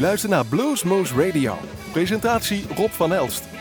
[0.00, 1.58] luistert naar Bluesmoose Radio.
[1.92, 3.59] Presentatie Rob van Elst.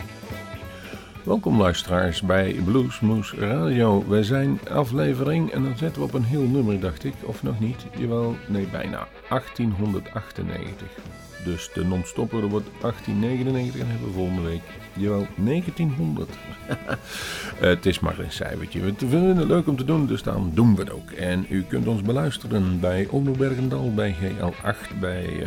[1.23, 4.07] Welkom luisteraars bij Bluesmoose Radio.
[4.07, 7.13] Wij zijn aflevering en dan zetten we op een heel nummer, dacht ik.
[7.23, 7.85] Of nog niet?
[7.97, 9.07] Jawel, nee, bijna.
[9.29, 10.87] 1898.
[11.43, 14.61] Dus de non-stopper wordt 1899 en hebben we volgende week,
[14.93, 16.29] jawel, 1900.
[17.69, 18.79] het is maar een cijfertje.
[18.79, 21.11] We vinden het leuk om te doen, dus dan doen we het ook.
[21.11, 25.45] En u kunt ons beluisteren bij Omroep Bergendal, bij GL8, bij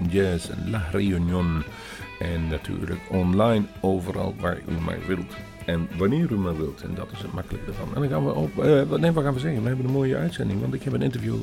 [0.00, 1.64] 100% Jazz en La Réunion.
[2.18, 5.34] En natuurlijk online, overal waar u maar wilt.
[5.66, 6.82] En wanneer u maar wilt.
[6.82, 7.94] En dat is het makkelijke ervan.
[7.94, 8.64] En dan gaan we op.
[8.64, 9.62] Uh, nee, wat gaan we zeggen?
[9.62, 10.60] We hebben een mooie uitzending.
[10.60, 11.34] Want ik heb een interview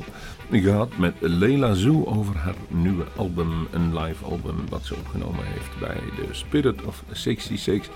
[0.50, 3.68] gehad met Leila Zoo over haar nieuwe album.
[3.70, 7.90] Een live album wat ze opgenomen heeft bij de Spirit of 66.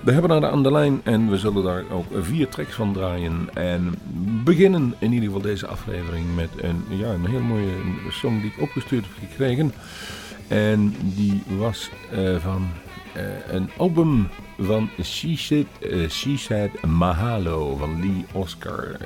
[0.00, 1.00] We hebben haar aan de lijn.
[1.04, 3.48] En we zullen daar ook vier tracks van draaien.
[3.54, 3.94] En
[4.44, 7.72] beginnen in ieder geval deze aflevering met een, ja, een heel mooie
[8.10, 9.72] song die ik opgestuurd heb gekregen.
[10.50, 12.68] En die was uh, van
[13.16, 18.96] uh, een album van She Said, uh, She Said Mahalo van Lee Oscar.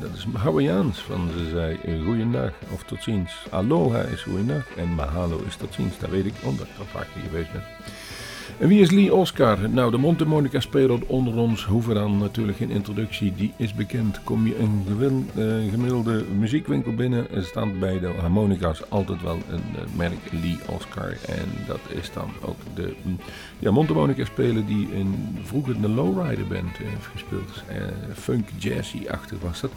[0.00, 3.46] Dat is Hawaiiaans, van ze zei goeiedag of tot ziens.
[3.50, 5.98] Aloha is goeiedag en Mahalo is tot ziens.
[5.98, 7.62] Dat weet ik, omdat ik er vaak geweest ben.
[8.58, 9.70] En wie is Lee Oscar?
[9.70, 13.34] Nou, de Monte Monica speler onder ons hoeven dan natuurlijk geen introductie.
[13.36, 14.24] Die is bekend.
[14.24, 14.86] Kom je een
[15.70, 19.62] gemiddelde muziekwinkel binnen, er staat bij de harmonica's altijd wel een
[19.96, 21.08] merk Lee Oscar.
[21.10, 22.94] En dat is dan ook de
[23.58, 27.62] ja, Monte Monica speler die in, vroeger de Lowrider Band heeft gespeeld.
[27.70, 27.76] Uh,
[28.14, 29.72] funk jazzy-achtig was dat.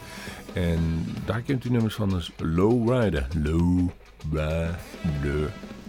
[0.53, 3.27] En daar kent u nummers van als Lowrider.
[3.43, 4.79] Lowrider.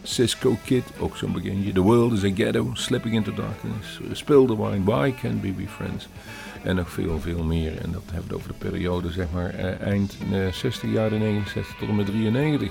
[0.06, 1.72] Cisco Kid, ook zo'n beginje.
[1.72, 5.68] The World is a Ghetto, Slipping into Darkness, Spill the Wine, Why Can't We Be
[5.68, 6.08] Friends?
[6.62, 7.78] En nog veel, veel meer.
[7.82, 10.16] En dat hebben we over de periode, zeg maar, eind
[10.52, 12.70] 60 jaren 69 tot en met 93.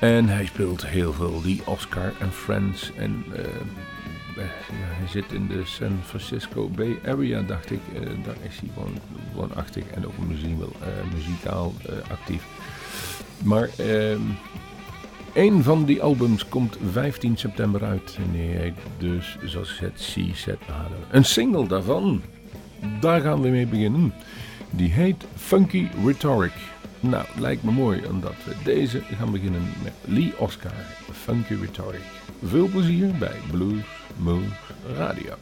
[0.00, 2.92] En hij speelt heel veel, die Oscar en Friends.
[2.96, 3.24] En
[4.36, 4.42] ja,
[4.98, 7.80] hij zit in de San Francisco Bay Area, dacht ik.
[7.92, 8.98] Uh, daar is hij gewoon
[9.34, 11.74] woonachtig en ook wel uh, muzikaal
[12.10, 12.42] actief.
[13.42, 13.68] Maar...
[15.34, 18.16] Een van die albums komt 15 september uit.
[18.16, 20.58] En die heet dus, Set
[21.10, 22.22] Een single daarvan,
[23.00, 24.12] daar gaan we mee beginnen.
[24.70, 26.52] Die heet Funky Rhetoric.
[27.00, 30.72] Nou, lijkt me mooi omdat we deze gaan beginnen met Lee Oscar,
[31.12, 32.04] Funky Rhetoric.
[32.44, 33.84] Veel plezier bij Blues
[34.16, 34.56] Moose
[34.96, 35.34] Radio.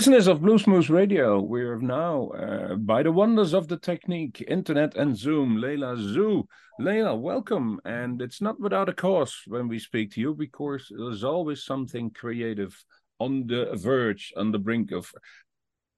[0.00, 5.14] Listeners of Bluesmoose Radio, we're now uh, by the wonders of the technique, internet and
[5.14, 5.58] Zoom.
[5.58, 6.44] Layla Zoe.
[6.80, 7.78] Layla, welcome.
[7.84, 12.10] And it's not without a cause when we speak to you because there's always something
[12.12, 12.82] creative
[13.18, 15.12] on the verge, on the brink of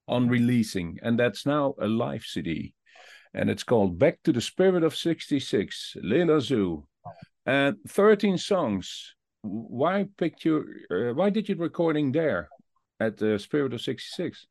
[0.08, 0.99] on releasing.
[1.00, 2.75] And that's now a live CD.
[3.32, 6.82] And it's called Back to the Spirit of 66, Layla Zoe.
[7.46, 9.14] And 13 songs.
[9.43, 12.49] Why picked you, uh, why did you recording there?
[13.02, 14.46] At the Spirit of 66?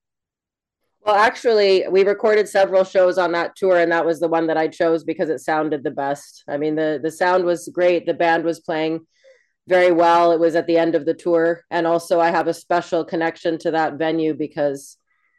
[1.03, 4.57] Well, actually, we recorded several shows on that tour, and that was the one that
[4.57, 6.44] I chose because it sounded the best.
[6.48, 8.06] I mean, the the sound was great.
[8.06, 9.07] The band was playing
[9.68, 10.31] very well.
[10.31, 13.57] It was at the end of the tour, and also I have a special connection
[13.59, 14.98] to that venue because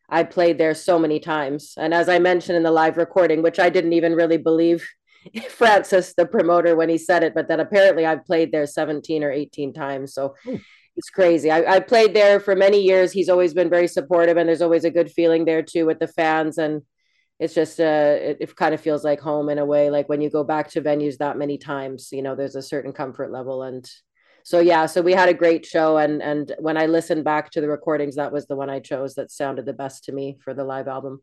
[0.09, 1.75] I played there so many times.
[1.77, 4.85] And as I mentioned in the live recording, which I didn't even really believe
[5.49, 9.31] Francis, the promoter, when he said it, but that apparently I've played there 17 or
[9.31, 10.13] 18 times.
[10.13, 10.61] So Ooh
[10.97, 11.51] it's crazy.
[11.51, 13.13] I, I played there for many years.
[13.13, 16.09] He's always been very supportive, and there's always a good feeling there too with the
[16.09, 16.59] fans.
[16.59, 16.83] And
[17.39, 19.91] it's just uh, it, it kind of feels like home in a way.
[19.91, 22.93] Like when you go back to venues that many times, you know, there's a certain
[22.93, 23.63] comfort level.
[23.63, 23.89] And
[24.45, 25.97] so yeah, so we had a great show.
[25.97, 29.15] And and when I listened back to the recordings, that was the one I chose
[29.15, 31.23] that sounded the best to me for the live album.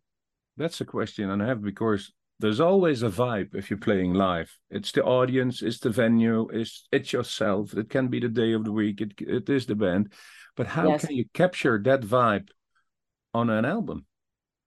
[0.57, 4.55] That's a question and I have because there's always a vibe if you're playing live.
[4.69, 7.74] It's the audience, it's the venue, it's it's yourself.
[7.74, 9.01] It can be the day of the week.
[9.01, 10.13] It it is the band,
[10.55, 11.05] but how yes.
[11.05, 12.50] can you capture that vibe
[13.34, 14.05] on an album?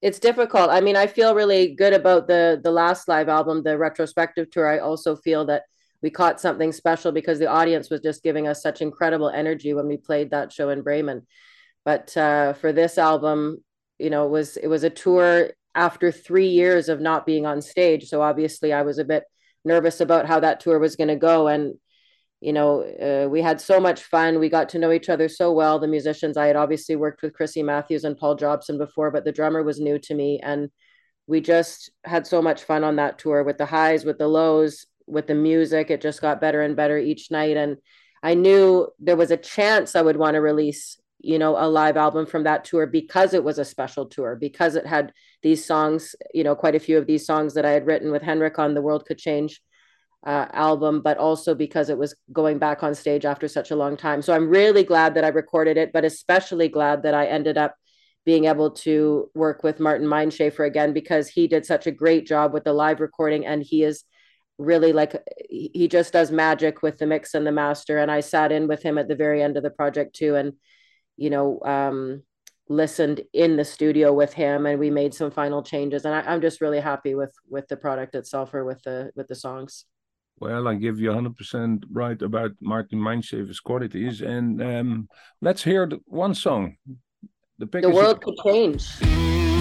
[0.02, 0.68] It's difficult.
[0.68, 4.68] I mean, I feel really good about the the last live album, the retrospective tour.
[4.68, 5.62] I also feel that
[6.02, 9.86] we caught something special because the audience was just giving us such incredible energy when
[9.86, 11.26] we played that show in Bremen.
[11.84, 13.64] But uh, for this album,
[13.98, 17.62] you know, it was it was a tour after three years of not being on
[17.62, 18.08] stage.
[18.08, 19.24] So obviously, I was a bit
[19.64, 21.48] nervous about how that tour was going to go.
[21.48, 21.74] And,
[22.40, 24.38] you know, uh, we had so much fun.
[24.38, 25.78] We got to know each other so well.
[25.78, 29.32] The musicians, I had obviously worked with Krissy Matthews and Paul Jobson before, but the
[29.32, 30.40] drummer was new to me.
[30.42, 30.70] And
[31.26, 34.86] we just had so much fun on that tour with the highs, with the lows,
[35.06, 35.90] with the music.
[35.90, 37.56] It just got better and better each night.
[37.56, 37.76] And
[38.22, 41.96] I knew there was a chance I would want to release you know a live
[41.96, 45.12] album from that tour because it was a special tour because it had
[45.42, 48.22] these songs you know quite a few of these songs that i had written with
[48.22, 49.60] henrik on the world could change
[50.24, 53.96] uh, album but also because it was going back on stage after such a long
[53.96, 54.22] time.
[54.22, 57.74] So i'm really glad that i recorded it but especially glad that i ended up
[58.24, 62.52] being able to work with martin meinschafer again because he did such a great job
[62.52, 64.04] with the live recording and he is
[64.58, 65.16] really like
[65.50, 68.80] he just does magic with the mix and the master and i sat in with
[68.80, 70.52] him at the very end of the project too and
[71.16, 72.22] you know, um,
[72.68, 76.04] listened in the studio with him and we made some final changes.
[76.04, 79.28] And I, am just really happy with with the product itself or with the with
[79.28, 79.84] the songs.
[80.38, 84.22] Well, I give you 100% right about Martin Meinschafer's qualities.
[84.22, 85.08] And um,
[85.40, 86.78] let's hear the, one song.
[87.58, 89.51] The, the world could change.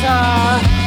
[0.00, 0.77] Santa.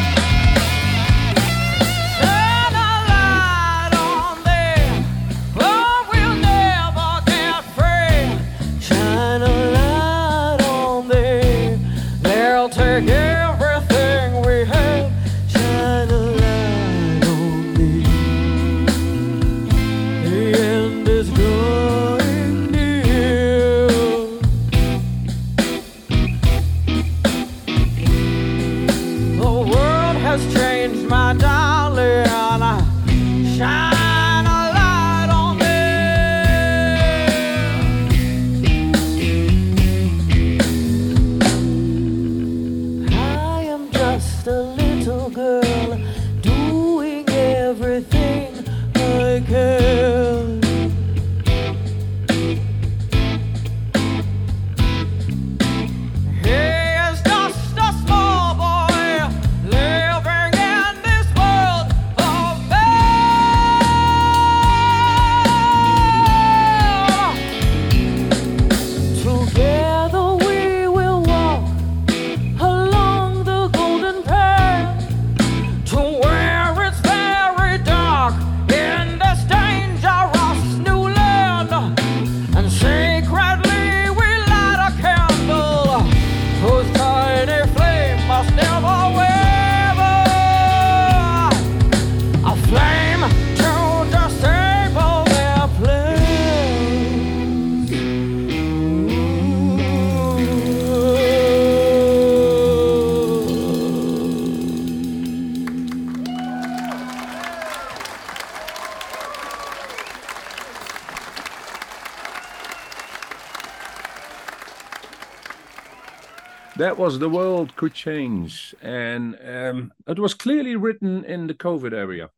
[116.92, 118.76] That was The World Could Change.
[118.82, 122.32] And um, it was clearly written in the COVID area.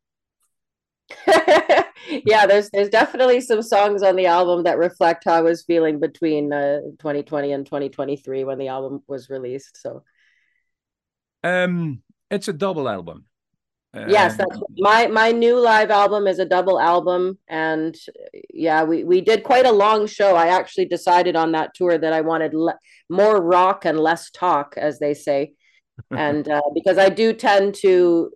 [2.24, 5.98] yeah, there's there's definitely some songs on the album that reflect how I was feeling
[5.98, 9.76] between uh, 2020 and 2023 when the album was released.
[9.82, 10.04] So,
[11.42, 13.24] um, it's a double album.
[14.06, 17.94] Yes, that's my my new live album is a double album, and
[18.52, 20.36] yeah, we we did quite a long show.
[20.36, 22.78] I actually decided on that tour that I wanted le-
[23.08, 25.54] more rock and less talk, as they say,
[26.10, 28.30] and uh, because I do tend to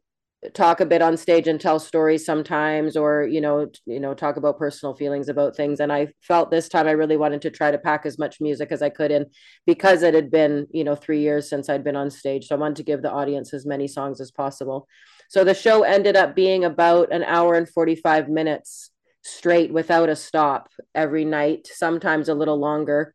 [0.55, 4.37] talk a bit on stage and tell stories sometimes or you know you know talk
[4.37, 5.81] about personal feelings about things.
[5.81, 8.71] And i felt this time i really wanted to try to pack as much music
[8.71, 9.27] as i could in
[9.67, 12.47] because it had been you know 3 years since i'd been on stage.
[12.47, 14.87] So i wanted to give the audience as many songs as possible
[15.29, 18.91] so the show ended up being about an hour and 45 minutes
[19.23, 23.15] straight without a stop every night, sometimes a little longer,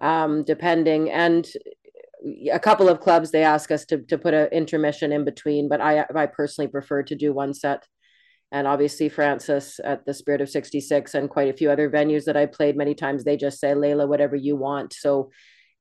[0.00, 1.10] um, depending.
[1.10, 1.46] And
[2.52, 5.80] a couple of clubs they ask us to to put an intermission in between, but
[5.80, 7.86] I I personally prefer to do one set
[8.50, 12.36] and obviously Francis at the Spirit of 66 and quite a few other venues that
[12.36, 14.94] I played many times, they just say, Layla, whatever you want.
[14.94, 15.30] So,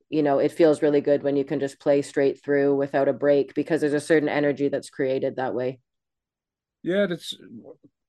[0.10, 3.14] you know, it feels really good when you can just play straight through without a
[3.14, 5.80] break because there's a certain energy that's created that way.
[6.84, 7.36] Yeah, that's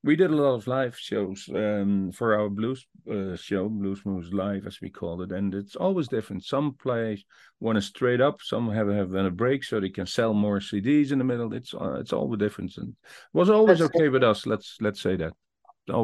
[0.04, 4.66] we did a lot of live shows um, for our blues uh, show, Bluesmoose Live,
[4.66, 6.44] as we call it, and it's always different.
[6.44, 7.24] Some play
[7.58, 11.10] one is straight up, some have have a break so they can sell more CDs
[11.10, 11.52] in the middle.
[11.52, 12.94] It's uh, it's all the difference, and
[13.32, 14.46] was always That's okay with us.
[14.46, 15.32] Let's let's say that.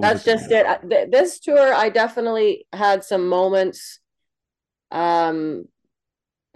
[0.00, 1.10] That's just it.
[1.12, 4.00] This tour, I definitely had some moments.
[4.90, 5.66] Um,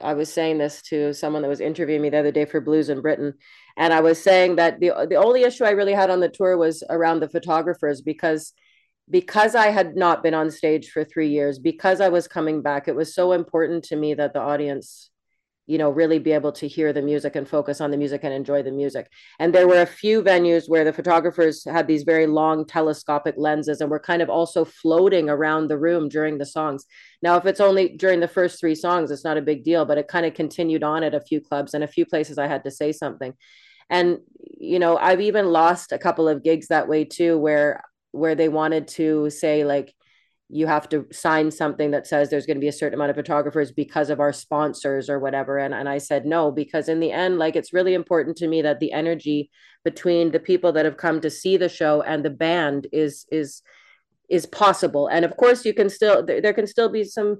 [0.00, 2.88] I was saying this to someone that was interviewing me the other day for Blues
[2.88, 3.34] in Britain,
[3.76, 6.56] and I was saying that the the only issue I really had on the tour
[6.56, 8.52] was around the photographers because
[9.10, 12.88] because I had not been on stage for three years, because I was coming back,
[12.88, 15.10] it was so important to me that the audience
[15.68, 18.32] you know really be able to hear the music and focus on the music and
[18.32, 19.08] enjoy the music.
[19.38, 23.82] And there were a few venues where the photographers had these very long telescopic lenses
[23.82, 26.86] and were kind of also floating around the room during the songs.
[27.22, 29.98] Now if it's only during the first three songs it's not a big deal but
[29.98, 32.64] it kind of continued on at a few clubs and a few places i had
[32.64, 33.34] to say something.
[33.90, 34.18] And
[34.60, 38.48] you know i've even lost a couple of gigs that way too where where they
[38.48, 39.94] wanted to say like
[40.50, 43.16] you have to sign something that says there's going to be a certain amount of
[43.16, 47.12] photographers because of our sponsors or whatever and, and i said no because in the
[47.12, 49.50] end like it's really important to me that the energy
[49.84, 53.62] between the people that have come to see the show and the band is is
[54.30, 57.38] is possible and of course you can still there, there can still be some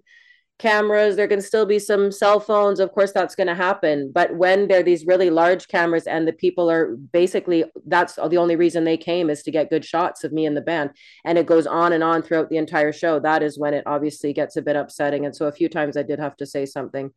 [0.59, 4.11] cameras there can still be some cell phones of course that's going to happen.
[4.13, 8.37] But when there are these really large cameras and the people are basically that's the
[8.37, 10.91] only reason they came is to get good shots of me and the band.
[11.25, 13.21] And it goes on and on throughout the entire show.
[13.21, 15.25] That is when it obviously gets a bit upsetting.
[15.25, 17.13] And so a few times i did have to say something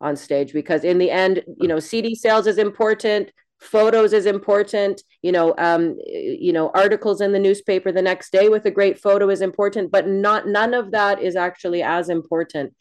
[0.00, 5.02] on stage because in the end you know cd sales is important photos is important
[5.22, 9.00] you know um you know articles in the newspaper the next day with a great
[9.00, 12.72] photo is important but not none of that is actually as important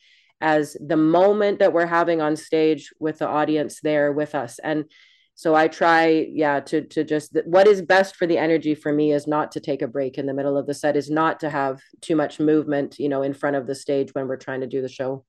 [0.41, 4.59] as the moment that we're having on stage with the audience there with us.
[4.59, 4.85] And
[5.33, 9.13] so i try yeah to to just what is best for the energy for me
[9.13, 11.47] is not to take a break in the middle of the set is not to
[11.47, 14.65] have too much movement you know in front of the stage when we're trying to
[14.67, 15.23] do the show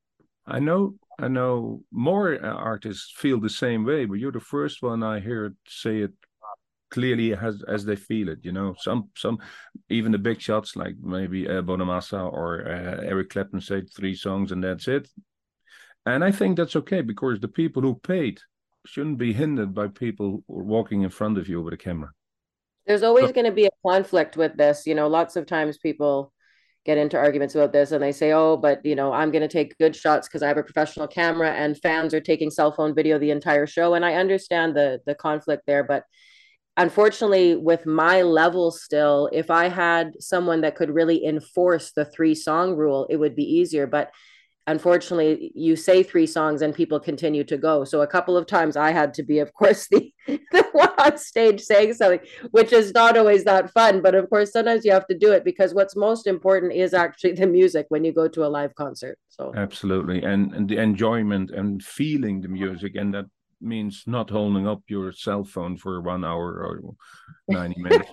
[0.48, 5.02] i know I know more artists feel the same way, but you're the first one
[5.02, 6.12] I hear say it
[6.90, 8.38] clearly as as they feel it.
[8.42, 9.38] You know, some some
[9.88, 14.52] even the big shots like maybe uh, Bonamassa or uh, Eric Clapton said three songs
[14.52, 15.08] and that's it.
[16.06, 18.40] And I think that's okay because the people who paid
[18.86, 22.10] shouldn't be hindered by people walking in front of you with a camera.
[22.86, 24.86] There's always going to be a conflict with this.
[24.86, 26.32] You know, lots of times people
[26.88, 29.56] get into arguments about this and they say oh but you know i'm going to
[29.58, 32.94] take good shots because i have a professional camera and fans are taking cell phone
[32.94, 33.92] video the entire show.
[33.92, 36.04] And i understand the the conflict there but
[36.78, 42.34] unfortunately with my level still if i had someone that could really enforce the three
[42.34, 43.86] song rule it would be easier.
[43.86, 44.10] But
[44.68, 47.84] unfortunately you say three songs and people continue to go.
[47.84, 51.18] So a couple of times i had to be of course the, the one on
[51.18, 55.06] stage saying something which is not always that fun but of course sometimes you have
[55.06, 58.44] to do it because what's most important is actually the music when you go to
[58.44, 59.52] a live concert so.
[59.54, 60.22] Absolutely.
[60.22, 63.26] And and the enjoyment and feeling the music and that
[63.60, 66.94] means not holding up your cell phone for one hour or
[67.48, 68.10] 90 minutes.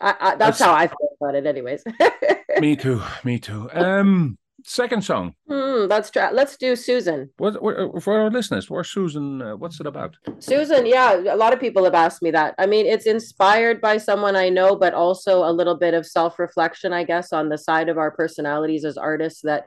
[0.00, 1.82] I, I, that's, that's how i feel about it anyways.
[2.60, 3.02] Me too.
[3.24, 3.70] Me too.
[3.72, 5.34] Um Second song.
[5.48, 6.30] Mm, let's try.
[6.30, 7.30] Let's do Susan.
[7.38, 8.68] What, what for our listeners?
[8.70, 9.42] What's Susan?
[9.42, 10.16] Uh, what's it about?
[10.38, 10.86] Susan.
[10.86, 12.54] Yeah, a lot of people have asked me that.
[12.58, 16.38] I mean, it's inspired by someone I know, but also a little bit of self
[16.38, 19.66] reflection, I guess, on the side of our personalities as artists that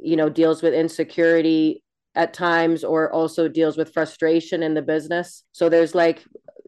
[0.00, 1.82] you know deals with insecurity
[2.14, 5.44] at times or also deals with frustration in the business.
[5.52, 6.22] So there's like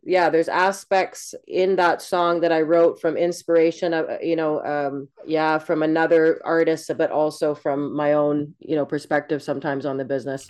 [0.04, 5.08] yeah there's aspects in that song that i wrote from inspiration of you know um
[5.26, 10.04] yeah from another artist but also from my own you know perspective sometimes on the
[10.04, 10.46] business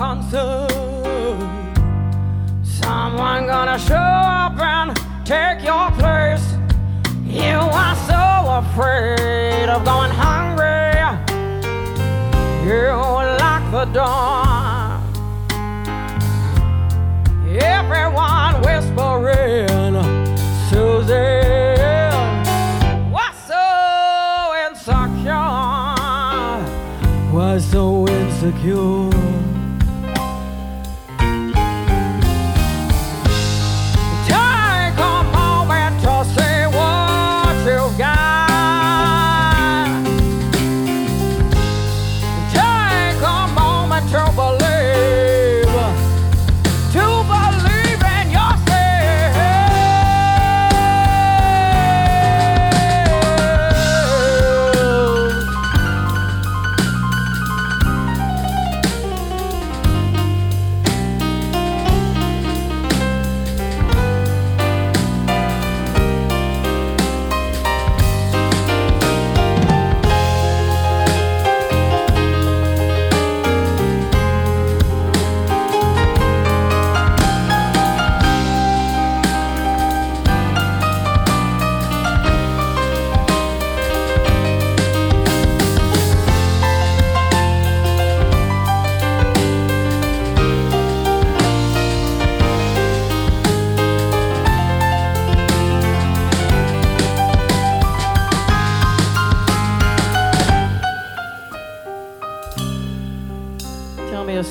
[0.00, 0.68] Answer.
[2.62, 6.54] Someone gonna show up and take your place.
[7.26, 8.22] You are so
[8.62, 10.78] afraid of going hungry.
[12.64, 12.92] You
[13.40, 14.47] lock the door.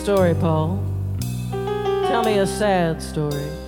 [0.08, 0.82] story, Paul.
[2.08, 3.67] Tell me a sad story.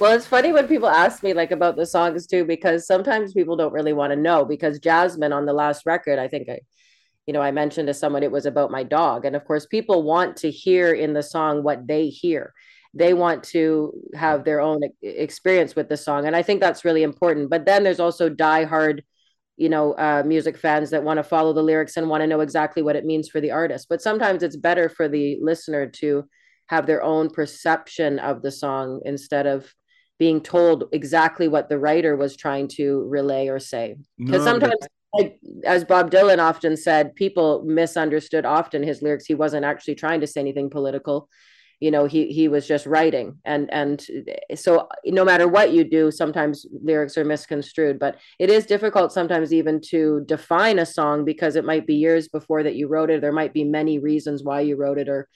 [0.00, 3.56] Well, it's funny when people ask me like about the songs too, because sometimes people
[3.56, 4.44] don't really want to know.
[4.44, 6.60] Because Jasmine on the last record, I think I,
[7.26, 10.04] you know, I mentioned to someone it was about my dog, and of course, people
[10.04, 12.52] want to hear in the song what they hear.
[12.94, 17.02] They want to have their own experience with the song, and I think that's really
[17.02, 17.50] important.
[17.50, 19.02] But then there's also die-hard,
[19.56, 22.40] you know, uh, music fans that want to follow the lyrics and want to know
[22.40, 23.88] exactly what it means for the artist.
[23.90, 26.24] But sometimes it's better for the listener to
[26.68, 29.74] have their own perception of the song instead of
[30.18, 33.96] being told exactly what the writer was trying to relay or say.
[34.18, 34.90] Because no, sometimes, but...
[35.20, 39.26] like, as Bob Dylan often said, people misunderstood often his lyrics.
[39.26, 41.28] He wasn't actually trying to say anything political.
[41.80, 44.04] You know, he he was just writing, and and
[44.56, 48.00] so no matter what you do, sometimes lyrics are misconstrued.
[48.00, 52.26] But it is difficult sometimes even to define a song because it might be years
[52.26, 53.20] before that you wrote it.
[53.20, 55.28] There might be many reasons why you wrote it, or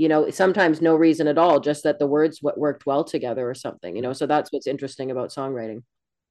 [0.00, 3.54] you know sometimes no reason at all just that the words worked well together or
[3.54, 5.82] something you know so that's what's interesting about songwriting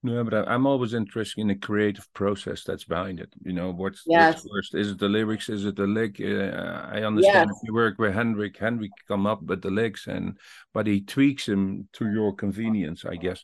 [0.02, 3.34] no, but I'm always interested in the creative process that's behind it.
[3.44, 4.36] You know, what's, yes.
[4.36, 4.76] what's first?
[4.76, 5.50] Is it the lyrics?
[5.50, 6.22] Is it the lick?
[6.22, 7.58] Uh, I understand yes.
[7.62, 10.38] if you work with Henrik, Henrik come up with the licks, and
[10.74, 13.44] but he tweaks them to your convenience, I guess.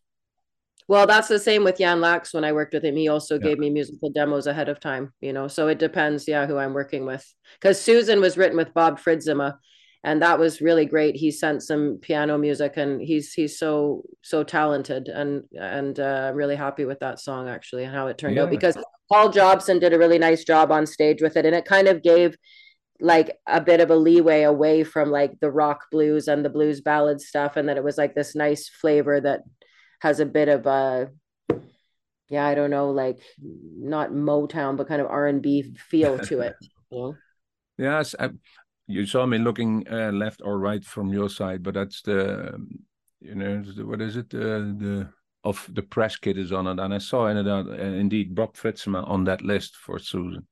[0.87, 2.33] Well, that's the same with Jan Laacks.
[2.33, 3.47] When I worked with him, he also yeah.
[3.47, 5.11] gave me musical demos ahead of time.
[5.19, 7.25] You know, so it depends, yeah, who I'm working with.
[7.59, 9.57] Because Susan was written with Bob Fridzema,
[10.05, 11.15] and that was really great.
[11.15, 16.35] He sent some piano music, and he's he's so so talented, and and uh, I'm
[16.35, 18.43] really happy with that song actually and how it turned yeah.
[18.43, 18.77] out because
[19.11, 22.03] Paul Jobson did a really nice job on stage with it, and it kind of
[22.03, 22.37] gave
[22.99, 26.81] like a bit of a leeway away from like the rock blues and the blues
[26.81, 29.41] ballad stuff, and that it was like this nice flavor that
[30.01, 31.09] has a bit of a
[32.29, 36.41] yeah, I don't know, like not Motown, but kind of R and B feel to
[36.41, 36.55] it.
[36.61, 37.15] You know?
[37.77, 38.29] Yes, I,
[38.87, 42.53] you saw me looking uh, left or right from your side, but that's the
[43.21, 45.09] you know what is it uh, the
[45.43, 49.07] of the press kit is on it, and I saw indeed, uh, indeed Bob Fridzema
[49.07, 50.47] on that list for Susan.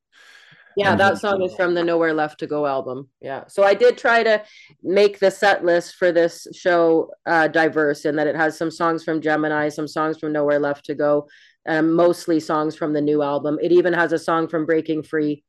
[0.76, 3.08] Yeah, and that song is from the Nowhere Left to Go album.
[3.22, 4.43] Yeah, so I did try to
[4.82, 9.04] make the set list for this show uh, diverse in that it has some songs
[9.04, 11.28] from Gemini, some songs from Nowhere Left to Go,
[11.67, 13.60] um, mostly songs from the new album.
[13.62, 15.43] It even has a song from Breaking Free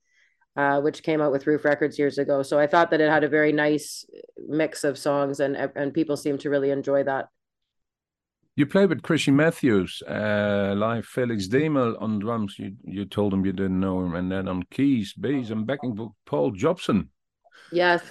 [0.57, 2.43] uh, which came out with Ruf Records years ago.
[2.43, 4.05] So I thought that it had a very nice
[4.49, 7.29] mix of songs, and and people seem to really enjoy that.
[8.57, 11.07] You played with Krissy Matthews uh, live.
[11.07, 12.57] Felix Demel on drums.
[12.59, 15.95] You you told him you didn't know him, and then on keys, bass, and backing
[15.95, 17.11] book Paul Jobson.
[17.73, 18.03] Yes.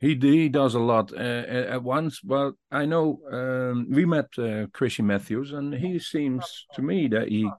[0.00, 2.22] He he does a lot uh, at once.
[2.24, 7.28] Well, I know um, we met uh, Krissy Matthews, and he seems to me that
[7.28, 7.50] he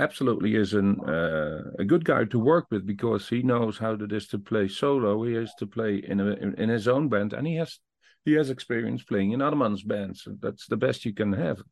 [0.00, 4.12] absolutely is an uh, a good guy to work with because he knows how it
[4.12, 5.22] is to play solo.
[5.22, 6.26] He has to play in a
[6.62, 7.78] in, his own band, and he has
[8.24, 10.26] he has experience playing in other man's bands.
[10.40, 11.62] That's the best you can have.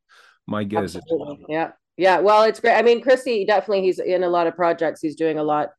[0.47, 0.97] My guess.
[0.97, 1.47] Absolutely.
[1.49, 2.21] Yeah, yeah.
[2.21, 2.77] Well, it's great.
[2.77, 5.01] I mean, Krissy definitely he's in a lot of projects.
[5.01, 5.71] He's doing a lot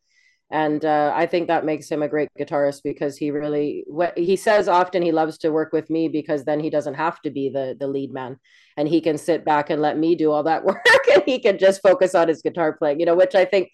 [0.52, 3.86] and uh, I think that makes him a great guitarist because he really
[4.18, 7.30] he says often he loves to work with me because then he doesn't have to
[7.30, 8.38] be the the lead man
[8.76, 11.58] and he can sit back and let me do all that work and he can
[11.58, 13.72] just focus on his guitar playing you know which I think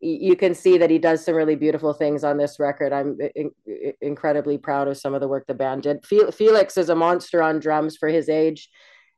[0.00, 2.92] you can see that he does some really beautiful things on this record.
[2.92, 3.50] I'm in-
[4.02, 6.04] incredibly proud of some of the work the band did.
[6.04, 8.68] Felix is a monster on drums for his age.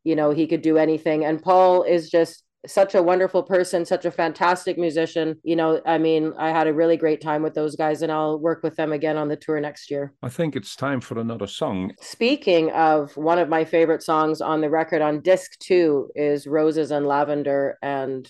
[0.04, 1.24] You know, he could do anything.
[1.24, 5.40] And Paul is just such a wonderful person, such a fantastic musician.
[5.42, 8.38] You know, I mean, I had a really great time with those guys and I'll
[8.38, 10.12] work with them again on the tour next year.
[10.22, 11.92] I think it's time for another song.
[12.00, 16.90] Speaking of one of my favorite songs on the record on disc 2 is Roses
[16.90, 18.28] and Lavender and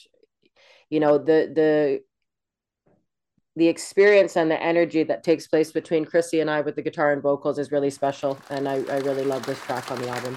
[0.90, 2.00] you know, the the
[3.56, 7.12] the experience and the energy that takes place between Krissy and I with the guitar
[7.12, 10.36] and vocals is really special and I, I really love this track on the album.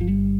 [0.00, 0.33] Under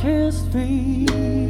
[0.00, 1.47] that newborn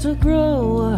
[0.00, 0.89] to grow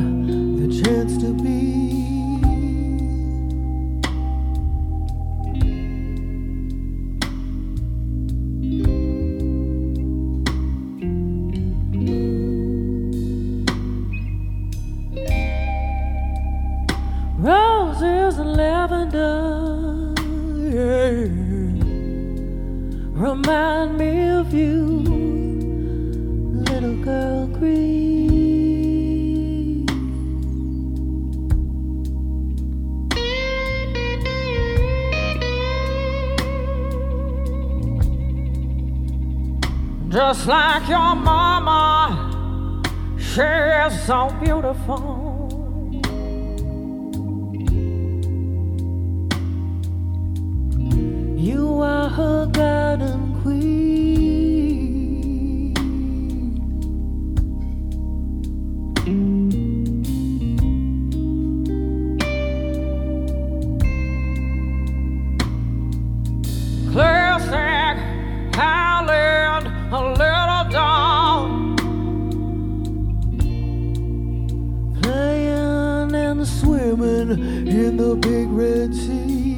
[77.33, 79.52] in the big red sea.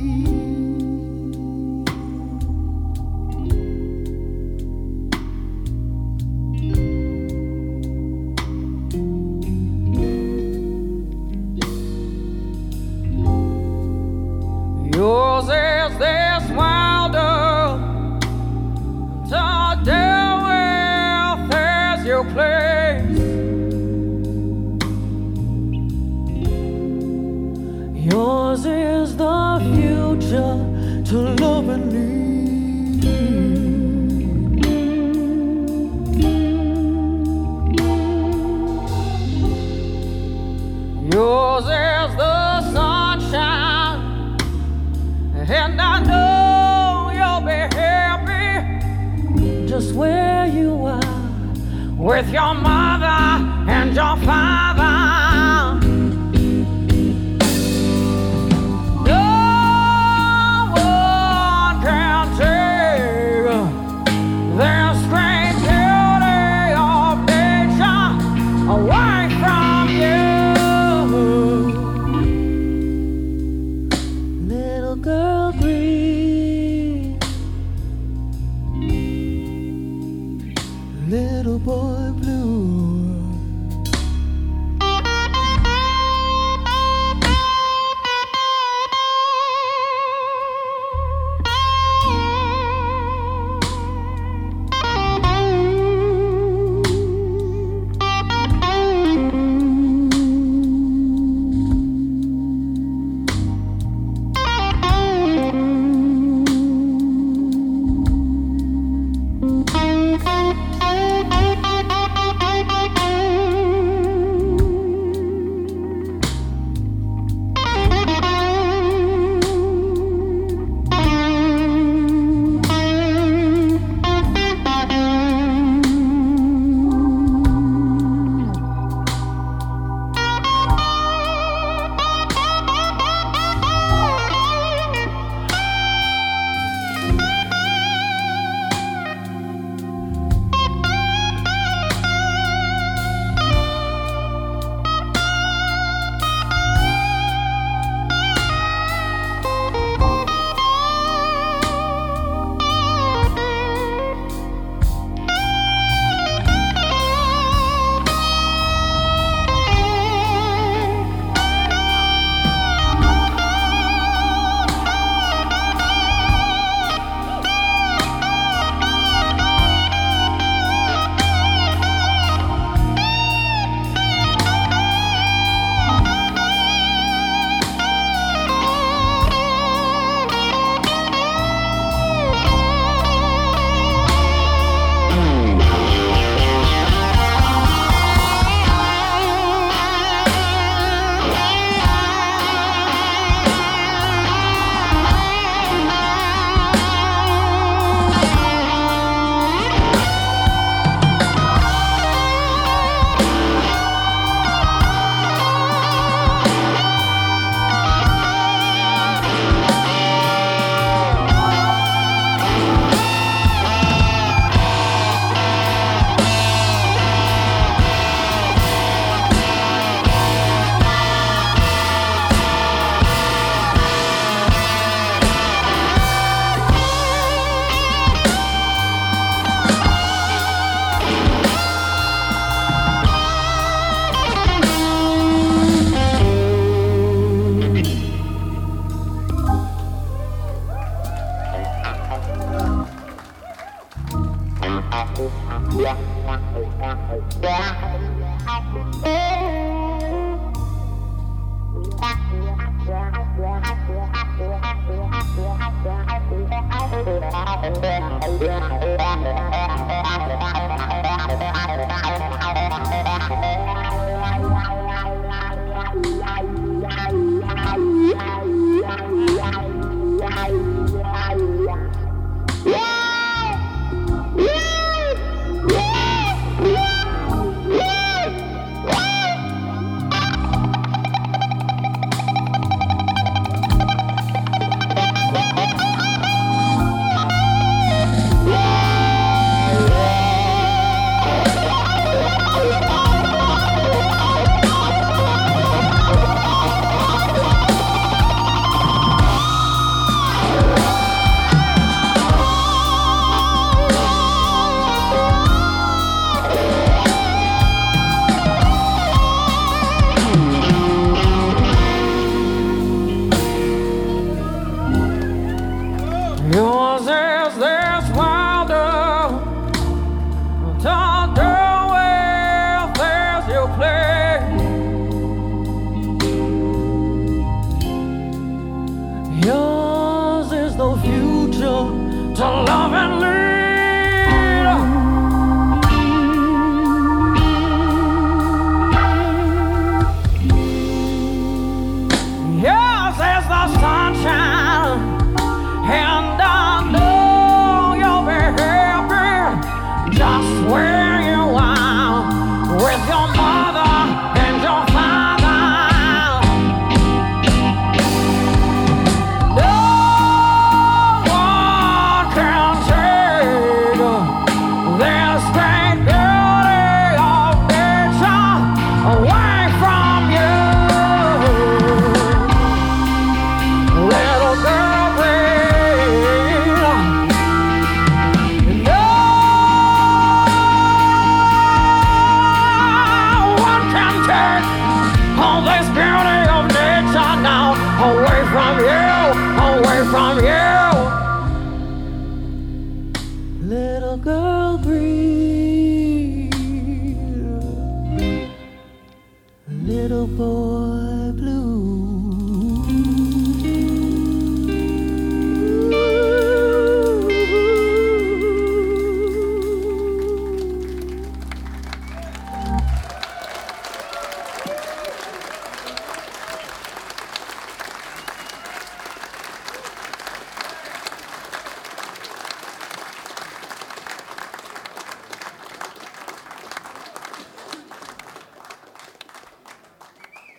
[52.35, 54.64] your mother and your father.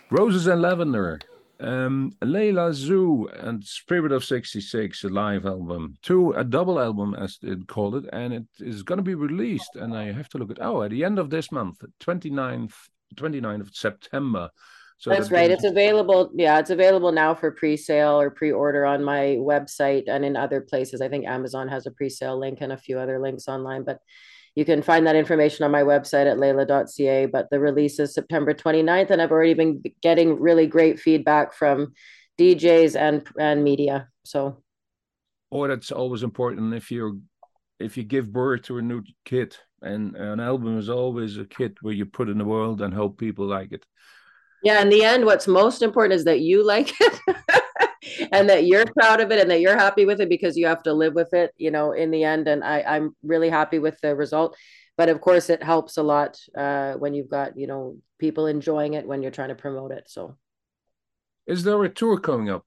[0.09, 1.19] Roses and Lavender.
[1.59, 5.97] Um, Layla Zoe and Spirit of 66, a live album.
[6.01, 9.75] Two, a double album, as they called it, and it is going to be released.
[9.75, 12.73] And I have to look at, oh, at the end of this month, 29th,
[13.15, 14.49] 29th of September.
[14.97, 15.51] So That's right.
[15.51, 16.31] It's available.
[16.33, 21.01] Yeah, it's available now for pre-sale or pre-order on my website and in other places.
[21.01, 23.99] I think Amazon has a pre-sale link and a few other links online, but
[24.55, 27.27] you can find that information on my website at layla.ca.
[27.27, 31.93] But the release is September 29th, and I've already been getting really great feedback from
[32.39, 34.09] DJs and and media.
[34.23, 34.61] So
[35.51, 37.17] Oh, that's always important if you're
[37.79, 41.75] if you give birth to a new kid and an album is always a kit
[41.81, 43.85] where you put in the world and hope people like it
[44.65, 47.19] yeah, in the end, what's most important is that you like it
[48.31, 50.83] and that you're proud of it and that you're happy with it because you have
[50.83, 52.47] to live with it, you know, in the end.
[52.47, 54.55] And I, I'm really happy with the result.
[54.97, 58.93] But of course, it helps a lot uh, when you've got, you know, people enjoying
[58.93, 60.05] it when you're trying to promote it.
[60.07, 60.37] So,
[61.47, 62.65] is there a tour coming up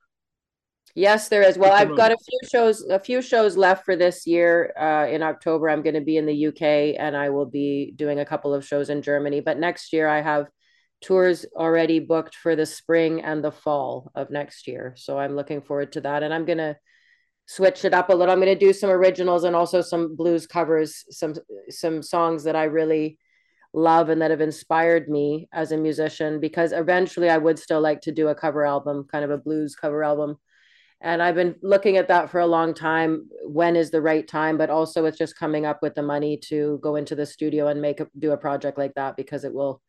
[0.99, 1.57] yes, there is.
[1.57, 4.73] Well, I've got a few shows, a few shows left for this year.
[4.79, 8.19] Uh, in October, I'm going to be in the UK and I will be doing
[8.19, 9.41] a couple of shows in Germany.
[9.41, 10.49] But next year, I have
[11.01, 14.95] tours already booked for the spring and the fall of next year.
[14.97, 16.23] So I'm looking forward to that.
[16.23, 16.77] And I'm going to
[17.47, 18.33] switch it up a little.
[18.33, 21.35] I'm going to do some originals and also some blues covers, some
[21.71, 23.19] some songs that I really
[23.73, 28.01] love and that have inspired me as a musician because eventually I would still like
[28.03, 30.37] to do a cover album, kind of a blues cover album.
[31.01, 33.29] And I've been looking at that for a long time.
[33.45, 34.59] When is the right time?
[34.59, 37.81] But also, it's just coming up with the money to go into the studio and
[37.81, 39.81] make a, do a project like that because it will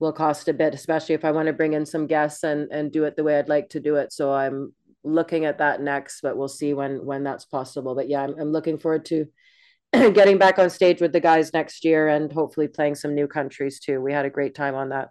[0.00, 2.92] will cost a bit, especially if I want to bring in some guests and and
[2.92, 4.12] do it the way I'd like to do it.
[4.12, 4.72] So I'm
[5.04, 7.94] looking at that next, but we'll see when when that's possible.
[7.94, 9.26] But yeah, I'm, I'm looking forward to
[9.92, 13.80] getting back on stage with the guys next year and hopefully playing some new countries
[13.80, 14.00] too.
[14.00, 15.10] We had a great time on that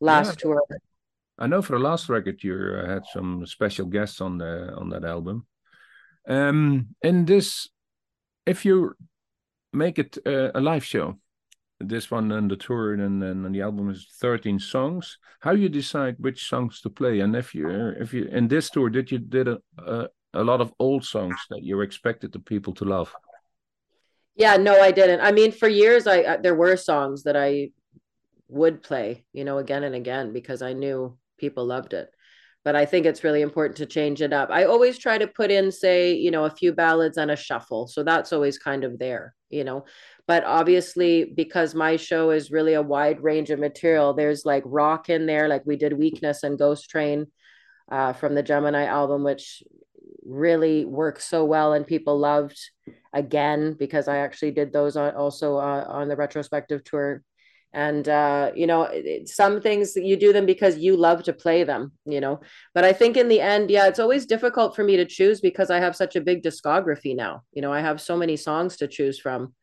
[0.00, 0.42] last Yeah.
[0.42, 0.62] tour.
[1.38, 4.90] I know for the last record you uh, had some special guests on the on
[4.90, 5.46] that album.
[6.28, 7.68] Um, in this,
[8.46, 8.94] if you
[9.72, 11.18] make it uh, a live show,
[11.88, 15.18] this one and the tour and then the album is 13 songs.
[15.40, 17.20] How you decide which songs to play?
[17.20, 17.68] And if you
[17.98, 21.36] if you in this tour did you did a, a, a lot of old songs
[21.50, 23.12] that you expected the people to love?
[24.34, 25.20] Yeah no i didn't.
[25.20, 27.70] I mean for years i uh, there were songs that i
[28.48, 32.08] would play you know again and again because i knew people loved it.
[32.64, 34.48] But I think it's really important to change it up.
[34.50, 37.88] I always try to put in, say, you know, a few ballads and a shuffle.
[37.88, 39.84] So that's always kind of there, you know.
[40.26, 45.10] But obviously, because my show is really a wide range of material, there's like rock
[45.10, 47.26] in there, like we did Weakness and Ghost Train
[47.90, 49.62] uh, from the Gemini album, which
[50.24, 52.58] really works so well and people loved
[53.12, 57.22] again because I actually did those on, also uh, on the retrospective tour
[57.74, 58.88] and uh, you know
[59.24, 62.40] some things you do them because you love to play them you know?
[62.74, 65.70] But i think in the end yeah it's always difficult for me to choose because
[65.70, 67.42] i have such a big discography now.
[67.52, 69.54] You know i have so many songs to choose from.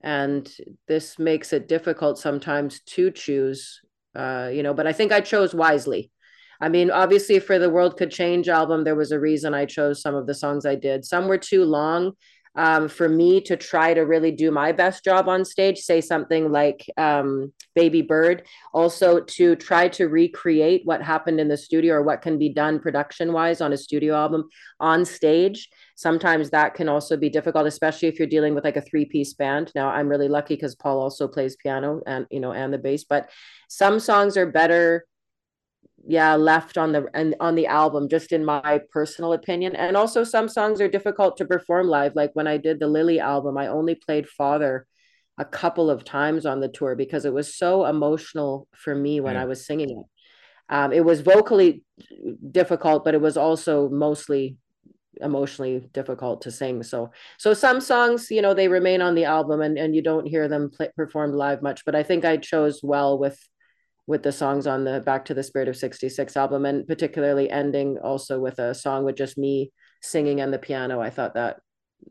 [0.00, 0.48] And
[0.86, 3.80] this makes it difficult sometimes to choose
[4.14, 6.10] uh, you know but i think i chose wisely.
[6.60, 10.00] I mean obviously for the world could change album there was a reason i chose
[10.00, 11.04] some of the songs i did.
[11.04, 12.12] Some were too long
[12.58, 16.50] um, for me to try to really do my best job on stage, say something
[16.50, 22.02] like um, Baby Bird, also to try to recreate what happened in the studio or
[22.02, 24.48] what can be done production wise on a studio album
[24.80, 25.68] on stage.
[25.94, 29.34] Sometimes that can also be difficult, especially if you're dealing with like a three piece
[29.34, 29.70] band.
[29.76, 33.04] Now, I'm really lucky because Paul also plays piano and, you know, and the bass,
[33.04, 33.30] but
[33.68, 35.06] some songs are better
[36.08, 39.76] yeah left on the and on the album just in my personal opinion.
[39.76, 42.16] And also some songs are difficult to perform live.
[42.16, 44.86] Like when i did the lily album i only played father
[45.36, 49.34] a couple of times on the tour because it was so emotional for me when
[49.34, 49.42] yeah.
[49.42, 50.06] i was singing it.
[50.70, 51.84] Um, it was vocally
[52.50, 54.56] difficult but it was also mostly
[55.20, 56.82] emotionally difficult to sing.
[56.84, 60.26] So so some songs you know they remain on the album and and you don't
[60.26, 63.38] hear them play, performed live much but i think i chose well with
[64.08, 67.98] with the songs on the Back to the Spirit of 66 album, and particularly ending
[68.02, 69.70] also with a song with just me
[70.02, 70.98] singing and the piano.
[70.98, 71.60] I thought that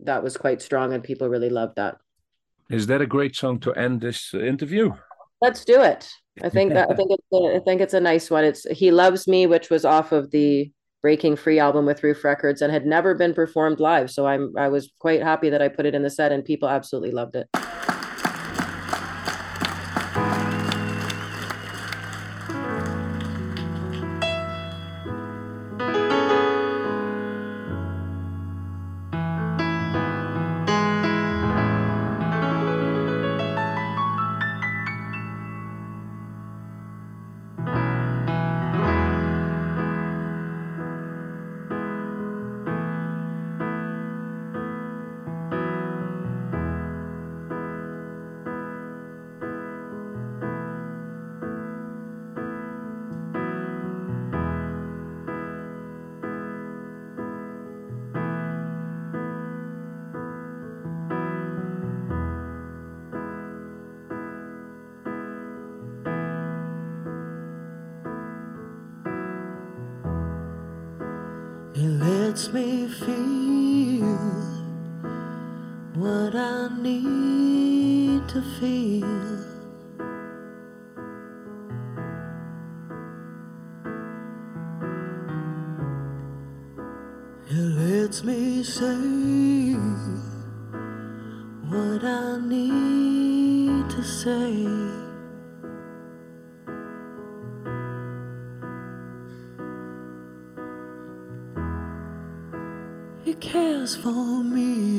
[0.04, 1.98] that was quite strong, and people really loved that.
[2.70, 4.92] Is that a great song to end this interview?
[5.42, 6.08] Let's do it.
[6.44, 8.44] I think that I think it's a, I think it's a nice one.
[8.44, 10.72] It's He Loves Me, which was off of the
[11.02, 14.12] Breaking Free album with Ruf Records and had never been performed live.
[14.12, 16.70] So I'm I was quite happy that I put it in the set and people
[16.70, 17.48] absolutely loved it.
[72.38, 74.06] Lets me feel
[75.96, 79.47] what I need to feel.
[103.40, 104.97] Cares for me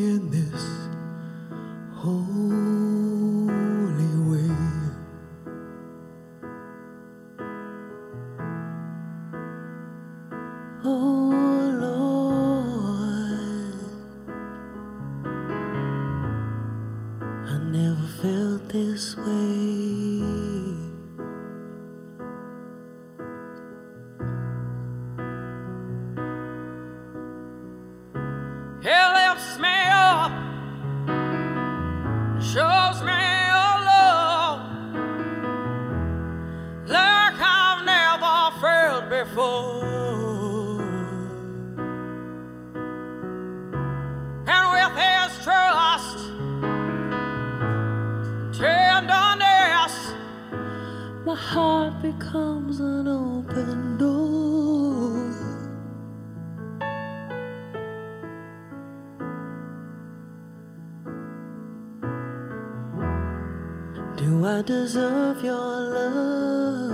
[64.68, 66.92] deserve your love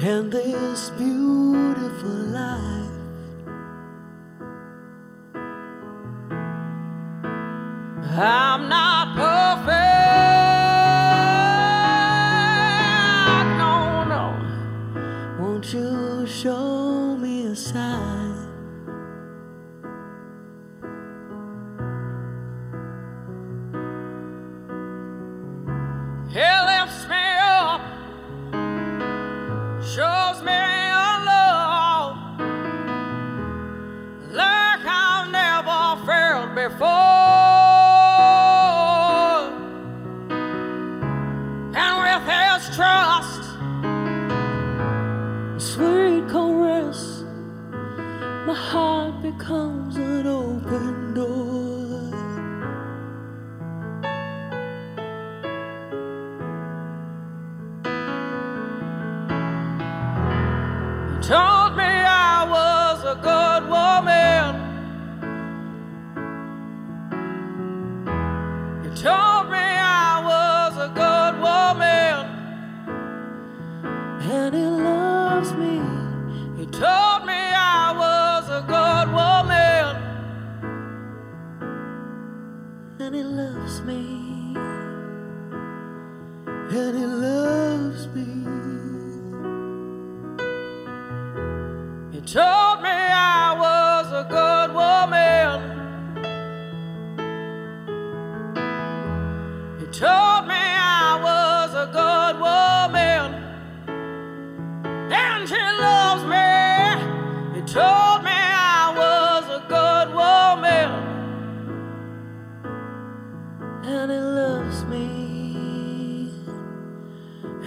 [0.00, 2.87] and this beautiful life?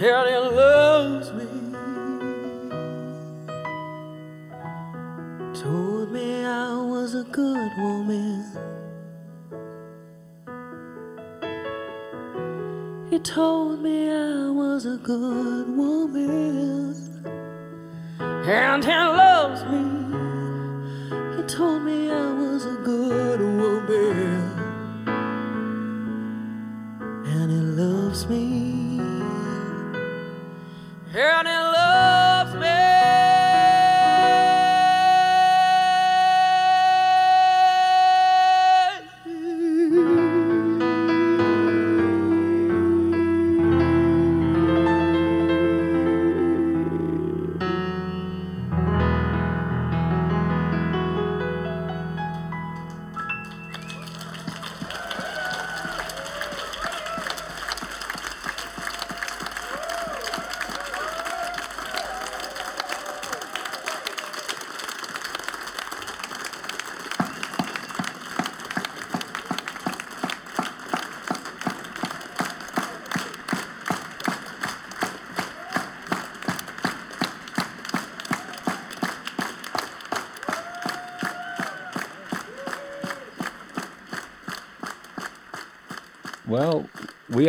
[0.02, 1.46] He loves me.
[5.54, 8.44] told me I was a good woman.
[13.10, 16.96] He told me I was a good woman.
[18.18, 19.31] And he loves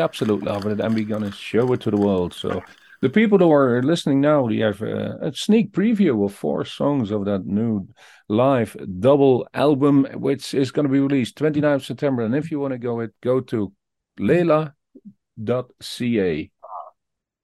[0.03, 2.33] absolutely love it, and we're gonna show it to the world.
[2.33, 2.61] So,
[3.01, 7.11] the people who are listening now, we have uh, a sneak preview of four songs
[7.11, 7.87] of that new
[8.29, 12.23] live double album, which is going to be released 29th September.
[12.23, 13.73] And if you want to go it, go to
[14.17, 14.71] lela.ca.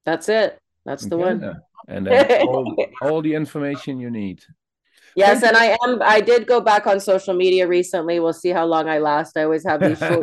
[0.06, 0.58] That's it.
[0.86, 1.60] That's the Okay, one.
[1.88, 4.42] And all, all the information you need.
[5.16, 6.00] Yes, and I am.
[6.02, 8.20] I did go back on social media recently.
[8.20, 9.36] We'll see how long I last.
[9.36, 10.22] I always have these short.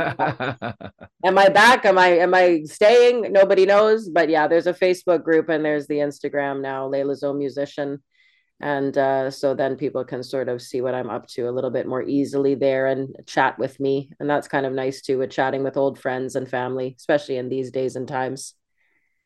[1.25, 1.85] am I back?
[1.85, 3.31] Am I am I staying?
[3.31, 4.09] Nobody knows.
[4.09, 8.01] But yeah, there's a Facebook group and there's the Instagram now, Layla's own musician.
[8.59, 11.69] And uh, so then people can sort of see what I'm up to a little
[11.69, 14.09] bit more easily there and chat with me.
[14.19, 17.49] And that's kind of nice too, with chatting with old friends and family, especially in
[17.49, 18.55] these days and times.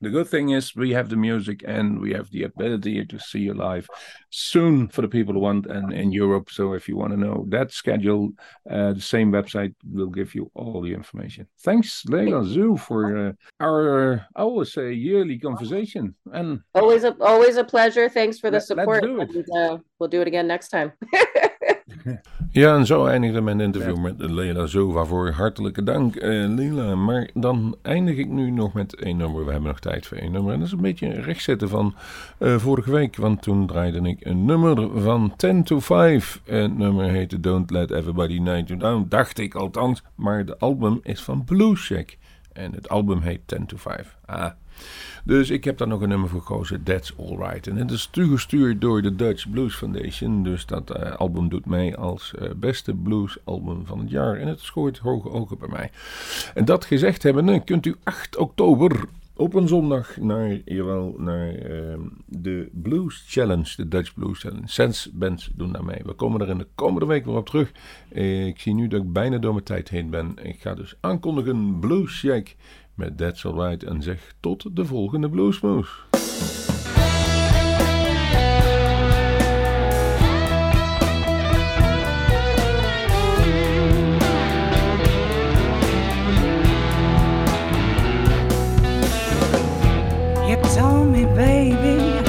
[0.01, 3.39] The good thing is we have the music and we have the ability to see
[3.39, 3.87] you live
[4.31, 6.49] soon for the people who want and in Europe.
[6.49, 8.31] So if you want to know that schedule,
[8.69, 11.47] uh, the same website will give you all the information.
[11.59, 16.15] Thanks, Layla Zoe, for uh, our, I always say, yearly conversation.
[16.33, 18.09] And Always a always a pleasure.
[18.09, 19.03] Thanks for the Let- let's support.
[19.03, 19.29] do it.
[19.35, 20.91] And, uh, we'll do it again next time.
[22.51, 25.05] Ja, en zo eindigde mijn interview met Leila Zova.
[25.05, 26.95] Voor hartelijke dank, eh, Leila.
[26.95, 29.45] Maar dan eindig ik nu nog met één nummer.
[29.45, 30.53] We hebben nog tijd voor één nummer.
[30.53, 31.95] En dat is een beetje een rechtzetten van
[32.37, 33.15] eh, vorige week.
[33.15, 36.41] Want toen draaide ik een nummer van 10 to 5.
[36.45, 39.05] Het nummer heette Don't Let Everybody Night You Down.
[39.09, 40.03] Dacht ik althans.
[40.15, 42.17] Maar de album is van Blue Shack.
[42.53, 44.17] En het album heet 10 to 5.
[44.25, 44.51] Ah.
[45.23, 47.67] Dus ik heb daar nog een nummer voor gekozen, That's Alright.
[47.67, 50.43] En het is toegestuurd door de Dutch Blues Foundation.
[50.43, 54.37] Dus dat eh, album doet mee als eh, beste blues album van het jaar.
[54.37, 55.91] En het scoort hoge ogen bij mij.
[56.53, 59.07] En dat gezegd hebben, kunt u 8 oktober
[59.41, 64.67] op een zondag naar, jawel, naar ehm, de Blues Challenge, de Dutch Blues Challenge.
[64.67, 66.01] Sense bands doen daar mee.
[66.05, 67.71] We komen er in de komende week weer op terug.
[68.09, 70.33] Eh, ik zie nu dat ik bijna door mijn tijd heen ben.
[70.41, 72.55] Ik ga dus aankondigen Blues Shack
[72.95, 75.29] met That's Alright en zeg tot de volgende
[91.35, 92.21] baby,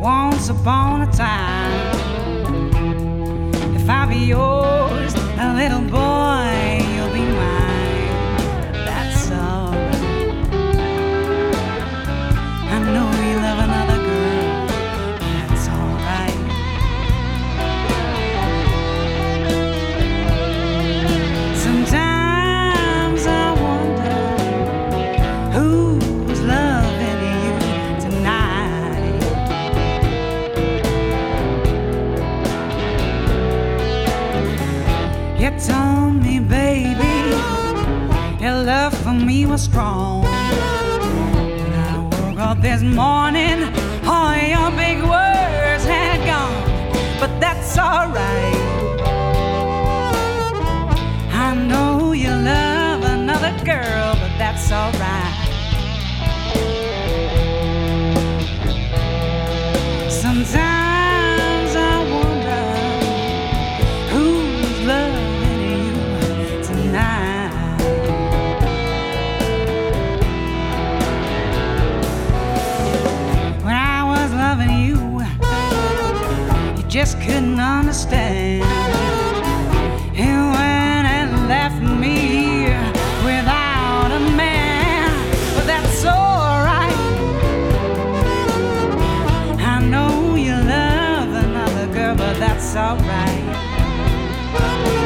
[0.00, 1.90] once upon a time,
[3.74, 6.05] if I be yours, a little boy,
[39.56, 40.22] was strong.
[40.22, 43.58] When I woke up this morning,
[44.04, 46.62] all your big words had gone,
[47.18, 48.60] but that's alright.
[51.32, 55.25] I know you love another girl, but that's alright.
[78.06, 78.64] Understand.
[80.16, 82.64] You went and left me
[83.24, 85.10] without a man,
[85.54, 86.92] but that's alright.
[89.58, 95.05] I know you love another girl, but that's alright.